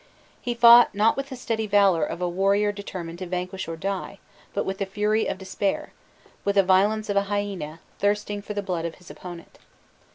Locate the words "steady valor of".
1.35-2.21